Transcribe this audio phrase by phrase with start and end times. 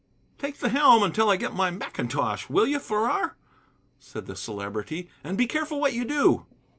[0.39, 3.35] "Take the helm until I get my mackintosh, will you, Farrar?"
[3.99, 6.47] said the Celebrity, "and be careful what you do."